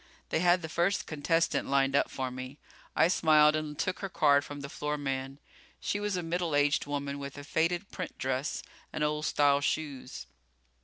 They 0.29 0.39
had 0.39 0.63
the 0.63 0.67
first 0.67 1.05
contestant 1.05 1.69
lined 1.69 1.95
up 1.95 2.09
for 2.09 2.31
me. 2.31 2.57
I 2.95 3.07
smiled 3.07 3.55
and 3.55 3.77
took 3.77 3.99
her 3.99 4.09
card 4.09 4.43
from 4.43 4.61
the 4.61 4.67
floor 4.67 4.97
man. 4.97 5.37
She 5.79 5.99
was 5.99 6.17
a 6.17 6.23
middle 6.23 6.55
aged 6.55 6.87
woman 6.87 7.19
with 7.19 7.37
a 7.37 7.43
faded 7.43 7.91
print 7.91 8.17
dress 8.17 8.63
and 8.91 9.03
old 9.03 9.25
style 9.27 9.61
shoes. 9.61 10.25